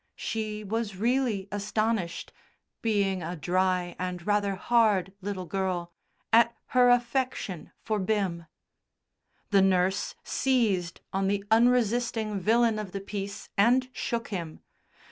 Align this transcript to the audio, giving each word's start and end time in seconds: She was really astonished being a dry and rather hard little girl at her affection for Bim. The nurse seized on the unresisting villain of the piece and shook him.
She 0.15 0.63
was 0.63 0.95
really 0.95 1.47
astonished 1.51 2.33
being 2.81 3.21
a 3.21 3.35
dry 3.35 3.95
and 3.99 4.25
rather 4.25 4.55
hard 4.55 5.13
little 5.21 5.45
girl 5.45 5.93
at 6.33 6.55
her 6.69 6.89
affection 6.89 7.71
for 7.83 7.99
Bim. 7.99 8.47
The 9.51 9.61
nurse 9.61 10.15
seized 10.23 11.01
on 11.13 11.27
the 11.27 11.43
unresisting 11.51 12.39
villain 12.39 12.79
of 12.79 12.93
the 12.93 12.99
piece 12.99 13.49
and 13.55 13.89
shook 13.93 14.29
him. 14.29 14.61